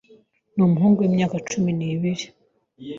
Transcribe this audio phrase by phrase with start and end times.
[0.53, 2.25] ni umuhungu w’imyaka cumi nibiri